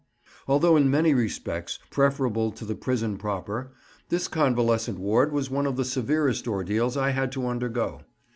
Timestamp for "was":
5.31-5.51